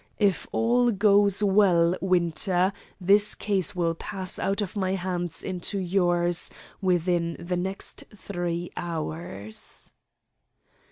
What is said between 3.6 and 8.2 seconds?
will pass out of my hands into yours within the next